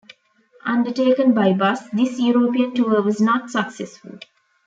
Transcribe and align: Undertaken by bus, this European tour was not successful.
Undertaken 0.65 1.31
by 1.35 1.53
bus, 1.53 1.87
this 1.91 2.17
European 2.17 2.73
tour 2.73 3.03
was 3.03 3.21
not 3.21 3.51
successful. 3.51 4.17